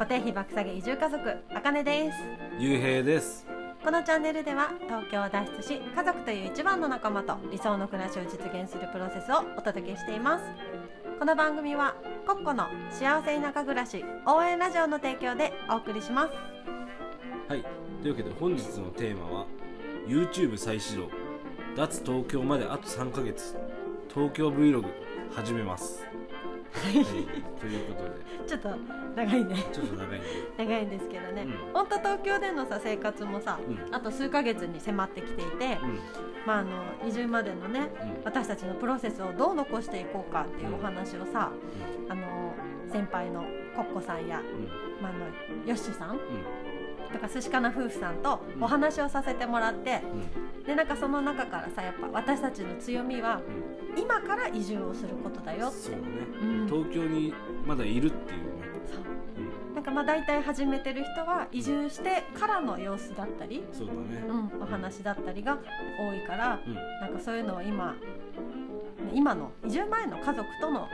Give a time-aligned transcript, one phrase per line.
[0.00, 1.18] 固定費爆下げ移住家族
[1.54, 2.16] あかねです。
[2.58, 3.46] ゆうへいです。
[3.84, 10.44] このチャンネルでは東京を脱出し家族という一番の仲間と理想の暮らしを実現するプロセスをお届けしています。
[11.18, 11.94] この番組は
[12.26, 16.32] コッコの幸せ田舎暮らし応援ラジオの提供でお送りします。
[17.46, 17.62] はい。
[18.00, 19.46] というわけで本日のテーマは
[20.08, 21.10] YouTube 再始動。
[21.76, 23.54] 脱東京まであと3ヶ月。
[24.08, 24.86] 東京 Vlog
[25.34, 26.06] 始めます
[26.72, 28.48] はい、ということで。
[28.48, 28.70] ちょっと
[29.16, 29.56] 長いね。
[29.72, 30.24] ちょっと長いね
[30.56, 31.72] 長いんですけどね、うん。
[31.72, 33.94] 本当東京でのさ生活もさ、うん。
[33.94, 35.78] あと数ヶ月に迫ってきていて、
[36.46, 36.70] まあ、あの
[37.06, 38.10] 移住までのねうん。
[38.10, 41.50] うん私たちのプロセスをどう残していこうかっていうお話をさ、
[42.08, 42.54] あの
[42.92, 43.44] 先輩の
[43.74, 44.40] コッコさんや、
[45.00, 45.26] まあ、あの
[45.66, 46.20] ヨッシュさん
[47.12, 48.62] とか寿司かな夫婦さんとうん。
[48.62, 50.44] お話をさせてもらってうん。
[50.44, 53.40] うんでなんかその中からさやっぱ私たちの強みは
[53.96, 55.68] 今から移住をすることだよ。
[55.68, 56.04] ってそうだね、
[56.40, 56.66] うん。
[56.66, 57.34] 東京に
[57.66, 58.98] まだいるっていうね、そう。
[59.68, 59.74] うん。
[59.74, 64.24] なんかまあ大体始めてる人は移住してからの様子だったり、そうだね。
[64.28, 65.58] うん、お話だったりが
[65.98, 66.74] 多いからうん。
[66.74, 67.96] なんかそういうのを今
[69.12, 70.86] 今の移住前の家族との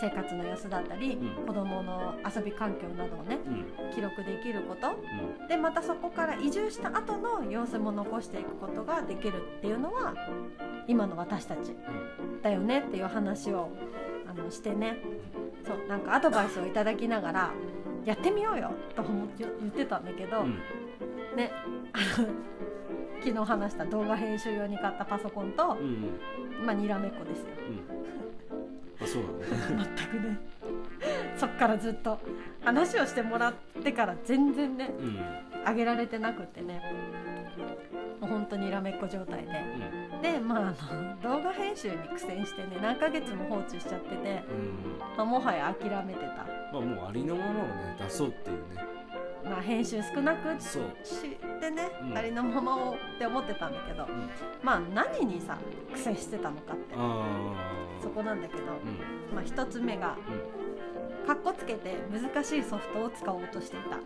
[0.00, 1.46] 生活の様子だったり、うん。
[1.46, 3.94] 子どもの遊び環境などをねうん。
[3.94, 4.88] 記録できること。
[4.88, 5.48] うん。
[5.48, 10.14] でまたそこから移住した後の様子も残していくことができるっていうのは
[10.86, 11.74] 今の私たち
[12.42, 13.70] だよねっていう話を
[14.28, 14.98] あのしてね。
[15.66, 17.50] そうなんかアドバイスをいただきながら
[18.04, 20.60] やってみようよと思って言ってたんだけど、うん。
[21.36, 21.50] ね
[21.92, 22.28] あの
[23.20, 26.12] 昨日話した動画編集用に買ったパソコンとう、ん
[26.60, 26.66] うん。
[26.66, 27.46] まあにらめっこですよ。
[27.68, 27.80] うん。
[27.80, 28.35] あ
[29.06, 29.28] そうだ
[29.76, 29.96] ね。
[30.10, 30.38] 全くね。
[31.36, 32.18] そっからずっと。
[32.64, 35.18] 話をしてもらってから全然ねうん。
[35.66, 36.80] 上げられてなくってね。
[38.20, 39.44] もう本当にらめっこ状態
[40.22, 40.32] で。
[40.32, 44.22] でまああの動画編集に苦戦してね何ヶ月も放置しちゃってて、うん。
[44.22, 44.42] うん
[45.16, 48.84] まあ、もはや諦めてた、まあもうありのままをね出そうっていうね。
[49.44, 50.82] まあ、編集少なくそう。
[51.04, 52.18] してね、うん。
[52.18, 54.30] ありのままをって思ってたんだけど、うん。
[54.62, 55.58] まあ何にさ
[55.92, 56.94] 苦戦してたのかって
[58.02, 59.34] そこなんだけど、うん。
[59.34, 60.16] まあ、一つ目が
[61.26, 63.90] かっこつけて難しいソフトを使おうとしていた。
[63.90, 64.02] はい。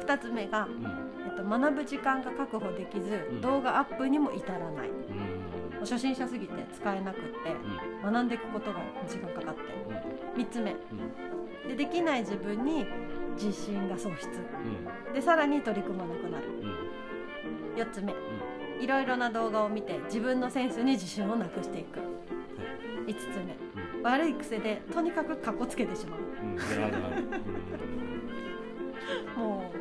[0.00, 0.84] 二つ目が、うん。
[1.26, 3.40] えっと、学ぶ時間が確保できず、うん。
[3.40, 4.90] 動画アップにも至らない。
[5.80, 7.28] 初心者すぎて使えなくって
[8.04, 8.12] うん。
[8.12, 9.60] 学んでいくことが時間かかって。
[9.60, 9.89] うん
[10.40, 10.72] 3つ目。
[10.72, 11.68] うん。
[11.68, 12.86] でできない自分に
[13.34, 14.28] 自信が喪失。
[14.28, 15.12] うん。
[15.12, 16.46] でさらに取り組まなくなる。
[17.74, 17.80] うん。
[17.80, 18.14] 4つ目。
[18.80, 21.98] いろいろな動画を見て自分のセンスに自信をなくしていく。
[23.06, 23.56] 5つ目。
[23.98, 24.02] うん。
[24.02, 26.20] 悪い癖でとにかくかっこつけてしまう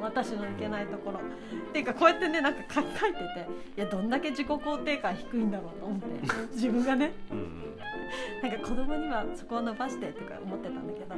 [0.01, 1.19] 私のいけないところ。
[1.19, 6.05] っていうかこうやってねなんか書書いてていやどんだけ自己肯定感低いんだろうと思って
[6.53, 7.13] 自分がね。
[7.31, 8.49] うんうん。
[8.49, 11.15] なんか子供にはそこを伸ばしてとか思ってたんだけど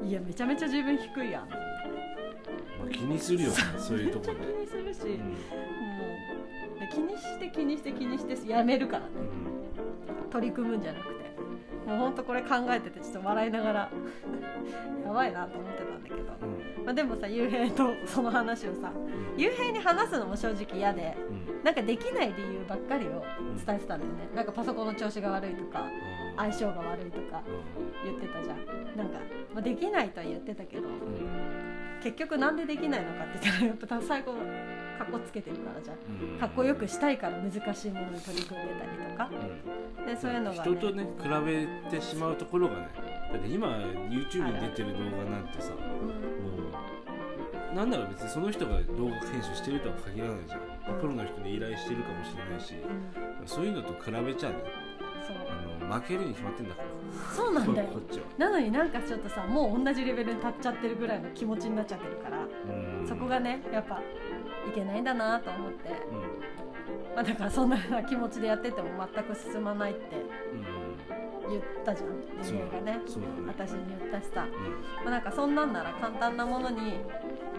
[0.00, 1.48] うんいやめちゃめちゃ自分低いやん。
[1.48, 1.56] ま
[2.86, 3.98] あ気にするよねそう。
[3.98, 5.18] いうとこめっちゃ気でにするし、うん。
[5.18, 5.34] も
[6.76, 9.10] うで気にして気にして気にしてやめるからね。
[10.30, 11.13] 取り組むんじゃなくて
[11.86, 13.90] もうほんとこれ考えててちょっと笑いながら。
[15.04, 16.84] やばいなと思ってたんだけど、うん。
[16.84, 19.40] まあ、でもさ雄平と その話をさうん。
[19.40, 21.62] 雄平に話すのも正直嫌でうん。
[21.62, 23.22] なんかできない理由ばっかりを
[23.66, 25.86] 伝えてたんだよね、なんかパソコンの調子が悪いとか
[26.36, 27.42] 相性が悪いとか
[28.04, 28.56] 言ってたじゃん。
[28.96, 29.18] なんか、
[29.52, 32.00] まあ、できないとは言ってたけどうん。
[32.02, 34.34] 結局なんでできないのかって言ったらやっぱ最後
[34.98, 35.96] かっこつけてるからじゃん。
[36.32, 36.38] うん。
[36.38, 39.30] かっこよくしたいから難しいものに取り組んでたりとか。
[39.98, 40.06] うん。
[40.06, 42.88] でそういうのが、ね、人とね比べてしまうところがね
[43.32, 45.76] だって今 YouTube に出てる動画なんてさも
[47.72, 50.60] うなんなら別にその人が動画編集してるとは限らないじゃん。
[50.94, 51.00] うん。
[51.00, 52.74] プロの人に依頼してるかもしれないし。
[52.74, 53.48] うん。
[53.48, 54.56] そういうのと比べちゃね。
[55.26, 55.36] そう。
[55.48, 56.88] あの負けるに決まってんだから。
[57.34, 57.88] そうなんだよ。
[57.88, 58.26] こっちは。
[58.38, 63.08] なのになんかちょっとさもう同じレベルに立っちゃってるぐらいの気持ちになっちゃってるから、うん。
[63.08, 64.00] そこがねやっぱ
[64.68, 67.14] いけないんだなと思って、うん。
[67.14, 71.50] まあ、だからそんな気持ちでやってても全く進まないってうん。
[71.50, 72.10] 言ったじゃん
[72.42, 72.92] 人間がね。
[72.92, 73.00] ね。
[73.46, 74.50] 私に言ったしさ、うん。
[75.04, 77.00] まあ、なんかそんなんなら簡単なものに。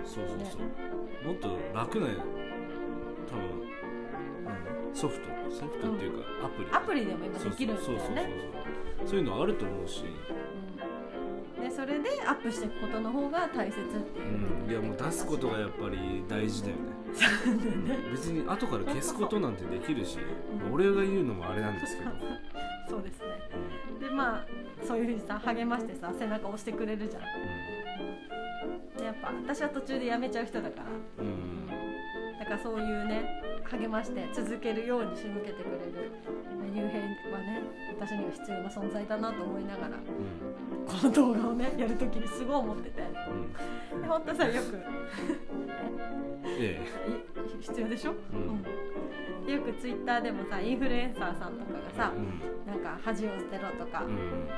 [0.04, 1.28] そうそうそう。
[1.28, 2.08] もっと楽な
[3.28, 3.66] 多分
[4.44, 5.26] 何ソフト。
[5.50, 6.68] ソフトっていうかアプリ。
[6.72, 8.30] アプリでも今できるんだよそうそうそうね
[9.00, 9.08] そう。
[9.08, 10.04] そういうのあると思うし、
[11.76, 16.82] それでアップしていくことの方が大切っていう、うん、いやもう出すことがやっぱり大事だよね。
[18.12, 20.18] 別に後から消すことなんてできるし、
[20.68, 20.74] うん。
[20.74, 22.12] 俺が言うのもあれなんですけど、
[22.90, 23.26] そうですね。
[24.00, 24.46] でまあ
[24.86, 27.24] そういうふうにさ励ましてさ背中押してくれるじゃん。
[28.98, 30.86] でやっぱ私は途中でやめちゃう人だから。
[31.24, 31.28] うん。
[31.28, 31.56] うん
[32.40, 36.12] だからそういうね励まして続けるように仕向けてくれる。
[36.74, 37.00] 幽閉
[37.32, 37.64] はね
[37.98, 39.88] 私には必要な存在だなと思いながら。
[39.90, 43.02] うんこの動画をねやるときにすごい思ってて。
[43.94, 44.02] うん。
[44.02, 44.80] で本当さよく。
[46.58, 46.80] え
[47.58, 48.64] い必要でしょ、うん。
[49.46, 49.52] うん。
[49.52, 52.72] よくツイッターでもさインフルエンサーさんとかがえさ、うん。
[52.72, 54.10] なんか恥を捨てろとかう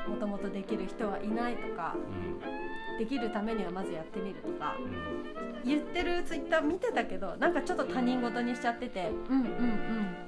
[0.09, 0.13] ん。
[0.13, 2.56] もともとできる人はいないとかうん
[2.97, 5.63] できるためにはまずやってみるとかうん。
[5.63, 9.47] 言ってるツイッター見てたけどなんかちょっと他人事にしちゃっててうんうんう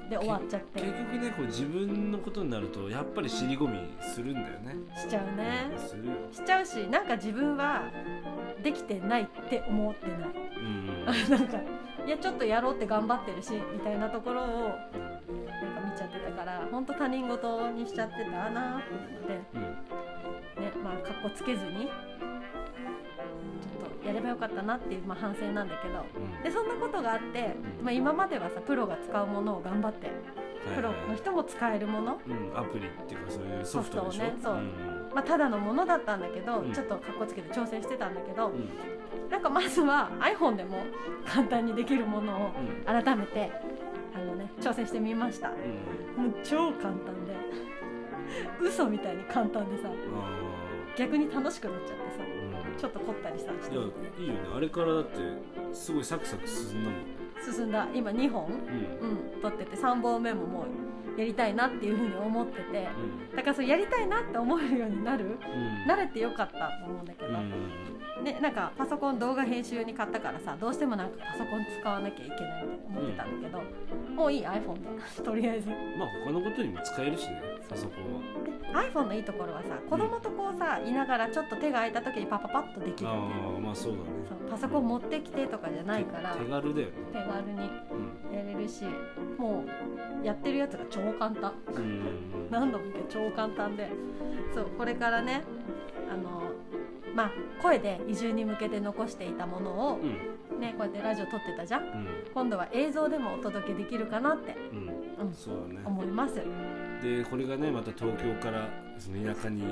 [0.06, 0.10] ん。
[0.10, 0.82] で終わっちゃって。
[0.82, 4.76] 結局ねこう自分のことになるとやっぱり尻込みするんだよね。
[4.96, 5.72] しちゃうね。
[5.78, 6.14] するよ。
[6.32, 7.84] しちゃうしなんか自分は
[8.64, 10.18] できてないって思ってない。
[10.58, 11.06] うん。
[11.30, 11.58] なんか
[12.06, 14.76] いやちょっとやろうって頑張ってるしみたいなところをなんか
[15.92, 19.40] 見ちゃってたから本当他人事にしちゃってたなって思って。
[19.54, 19.62] うん。
[19.62, 21.90] ねまあかっこつけずに
[24.10, 26.06] やればよかったなっていう、まあ、反省なんだけど。
[26.16, 26.44] うん。
[26.44, 27.86] でそんなことがあって、うん。
[27.86, 30.12] まあ、今まではさプロが使うものを頑張って
[30.76, 34.56] プロの人も使えるもの、うんアプリっていうかそういうソフトをねそう。
[34.56, 35.12] んん。
[35.14, 36.74] まあ、ただのものだったんだけど、うん。
[36.74, 38.70] ちょっとかっこつけて挑戦してたんだけど、うん。
[39.30, 40.78] なんかまずは iPhone でも
[41.26, 43.04] 簡単にできるものをうん。
[43.04, 43.52] 改めて
[44.16, 45.50] あの、ね、挑戦してみました。
[45.50, 45.58] もう
[46.44, 47.38] 超簡単で。
[48.62, 49.88] 嘘みたいに簡単でさ。
[49.88, 50.69] あ
[51.00, 52.78] 逆に楽しくなっちゃってさーうん。
[52.78, 53.76] ちょっと凝ったりさして。
[53.76, 53.84] いや
[54.20, 54.40] いいよね。
[54.56, 55.18] あれからだって
[55.72, 57.06] すごいサクサク進んだもんね。
[57.42, 57.88] 進んだ。
[57.94, 58.54] 今2本、うん。
[58.54, 60.66] うん、撮ってて3本目もも
[61.16, 62.90] うやりたいなっていうふうに思ってて
[63.32, 63.36] うん。
[63.36, 65.26] だからそうやりたいなって思えるようになる。
[65.26, 65.92] うん。
[65.92, 73.62] 慣れてよかったと思うんだけど、うんね、なんかパソコン動画編集用に買ったからさどうしてもなんかパソコン使わなきゃいけないって思ってたんだけど、
[74.14, 74.80] もういい iPhone で
[75.24, 75.70] とりあえず。
[75.70, 78.84] まあ他のことにも使えるしねパソコンは。
[78.84, 84.04] iPhone のいいところはさ子供とこうさいながらちょっと手が空いた時にパパパッとできるああまあそうだね。
[84.50, 86.94] パソコン持ってきてとかじゃないから手手軽だよね。
[87.12, 87.70] 手軽に
[88.30, 88.36] うん。
[88.36, 88.84] やれるし
[89.38, 89.64] も
[90.22, 91.54] うやってるやつが超簡単。
[91.76, 93.90] うん 何度も超簡単で。
[94.54, 95.44] そうこれからね
[96.12, 96.49] あの
[97.20, 97.32] まあ
[97.62, 100.62] 声で移住に向けて残していたものをうん。
[100.62, 101.84] ねこうやってラジオ撮ってたじゃん。
[101.84, 102.08] うん。
[102.34, 105.26] 今度は映像でもお届けできるかなって、うん。
[105.28, 105.82] うん、そうだね。
[105.86, 109.72] 思います、でこれがねまた東京からその田舎に移っ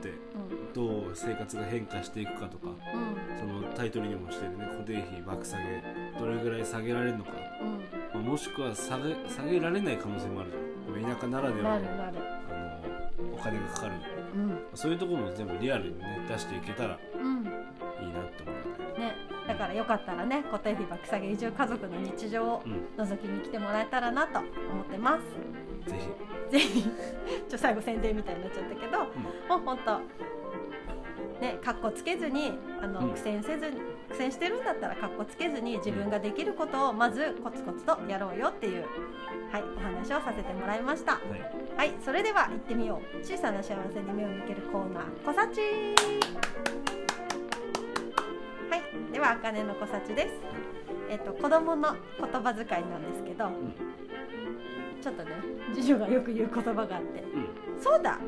[0.00, 0.72] てうん。
[0.72, 3.38] どう生活が変化していくかとかうん。
[3.38, 4.64] そのタイトルにもしてるね。
[4.64, 5.82] 固定費爆下げ
[6.18, 8.20] どれぐらい下げられるのか、うん。
[8.22, 11.14] まあ、もしくは下げ下げられない可能性もあるじゃん。
[11.14, 11.80] 田舎ならではの。
[11.80, 12.18] なるなる。
[12.18, 12.33] あのお
[13.44, 13.92] 金がかかる
[14.34, 14.58] うん。
[14.74, 17.44] そういうところも全部リアルにね出していけたらうん。
[17.44, 19.06] いいなって思うよね。
[19.06, 19.14] ね
[19.46, 24.48] だからよかったらね固定費爆下げ移住家族の日常をうん覗きに来てもらえたらなと思
[24.82, 25.18] ってま
[25.86, 25.90] す。
[25.90, 25.98] ぜ
[26.50, 26.82] ぜひ。
[27.48, 29.06] ちょ最後宣伝みたいになっちゃったけど、も
[29.56, 30.00] うほんと
[31.40, 33.10] ねかっこつけずにあの、うん。
[33.10, 33.76] 苦戦せずに
[34.10, 38.86] 苦戦してるんだったらかっこつけずに自分ができることをまずコツコツとやろうよっていう
[39.50, 41.16] はいお話をさせてもらいました。
[41.16, 41.40] ひはい。
[41.76, 43.24] はいそれでは行ってみよう。
[43.24, 45.60] 小さな幸せに目を向けるコーナー「こさち」
[48.70, 50.34] はいではあかねのこさちです。
[51.08, 53.50] えっ、と子供の言葉遣いなんですけど、
[55.02, 55.30] ちょっとね
[55.72, 57.22] 次女がよく言う言葉があって。
[57.22, 57.80] うん。
[57.80, 58.18] そうだ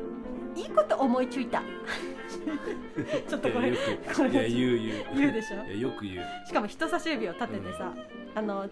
[0.57, 1.61] いいこと思いついた。
[3.29, 5.05] ちょっとこれこれ言う言う。
[5.15, 5.57] 言うでしょ？
[5.77, 6.25] よく言う。
[6.47, 7.93] しかも人差し指を立ててさ、
[8.35, 8.67] あの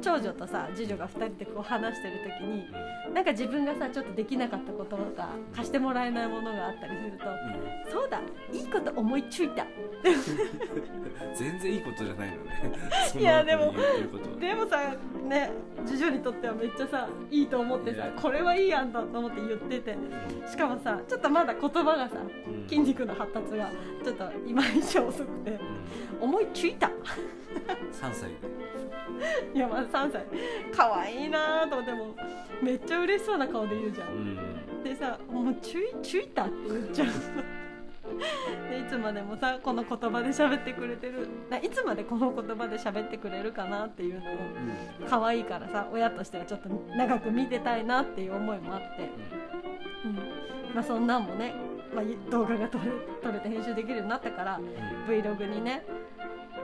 [0.00, 2.66] 長女とさ次女が2人でこう話してる時に
[3.14, 7.92] なんか自分がさちょっとできなかったこととか貸してもらえないものがあったりするとうん。
[7.92, 8.20] そうだ
[8.52, 9.66] いいこと思いついた。
[11.34, 12.72] 全然いいことじゃないのね。
[13.18, 13.74] いやでも
[14.38, 15.50] でもさね
[15.84, 19.96] 次女にとってはめっちゃさいいと思ってさこれはいい案だと思って言ってて
[20.46, 22.68] しかもさちょっとまだ言葉がさうん。
[22.68, 23.70] 筋肉の発達が
[24.04, 25.58] ちょっと今以上遅くてうん。
[26.24, 26.88] 思いついた。
[26.88, 28.58] 3歳で。
[29.54, 30.24] いやまだ3歳。
[30.72, 32.14] 可愛いなと思っても
[32.62, 34.80] めっちゃ嬉しそうな顔で言うじゃうん。
[34.80, 37.08] んでさ「もうちゅいちゅいた」って言っちゃう
[38.70, 41.28] でいつまでもさこの言葉で喋ってくれてる。
[41.50, 44.36] ないつまでこの言葉で喋ってくれるかなっていうのを
[45.08, 49.10] 可愛いからさ親としてはちょっと長く見てたいなっていう思いもあって、
[50.04, 50.14] うん。
[50.74, 51.54] まあ、そんなんもね、
[51.94, 52.84] まあ、動画が撮れ
[53.22, 54.64] 撮れて編集できるようになったからうん。
[55.12, 55.84] Vlog にね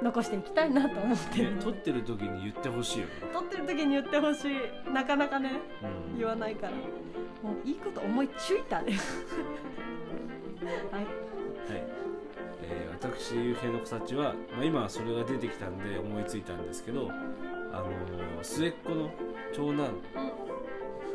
[0.02, 1.54] 残していきたいなと思ってる。
[1.56, 3.12] ね撮ってる時に言ってほしいよね。
[3.32, 4.92] 撮ってる時に言ってほしい。
[4.92, 5.50] なかなかね
[5.82, 6.18] うん。
[6.18, 6.72] 言わないから。
[6.72, 8.92] もういいこと思いついたね。
[10.90, 11.02] はい。
[11.02, 11.82] はい、
[12.62, 17.10] えー、私ゆうへいの草地は、まあ、今はそれが出てきたんで思いついたんですけど、
[17.72, 17.88] あのー
[18.42, 19.10] 末っ子の
[19.54, 19.78] 長男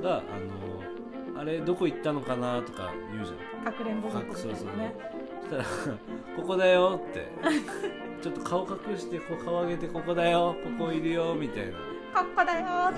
[0.01, 0.98] が、あのー
[1.35, 3.65] あれどこ行ったのかなとか言うじゃん。
[3.65, 4.67] かくれんぼごっこみたいそうそう。
[4.77, 4.95] なね
[5.41, 5.63] そしたら
[6.35, 7.27] 「ここだよ」って。
[8.21, 10.55] ちょっと顔隠してこう顔上げて「ここだよ。
[10.77, 11.73] ここいるよ」みたいな。
[12.21, 12.93] ここだよーっ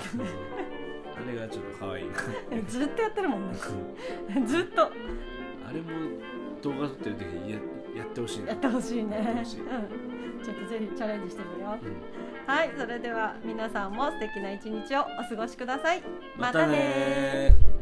[1.22, 2.06] あれがちょっと可愛い
[2.68, 3.58] ずっとやってるもんね。
[4.46, 4.84] ずっと。
[4.84, 4.90] あ
[5.74, 5.88] れも
[6.62, 7.58] 動画撮ってる時にや
[7.96, 9.18] やってほしいなやってほしいね。
[9.18, 11.86] うん、ちょっとぜひチャレンジしてみよう。
[11.86, 11.96] うん。
[12.48, 16.02] はいそれでは皆さんも素敵な一日をお過ごしください。
[16.38, 17.81] またねー